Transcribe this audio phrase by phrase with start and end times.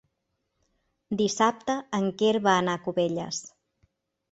[1.19, 3.45] Dissabte en Quer va a Cubelles.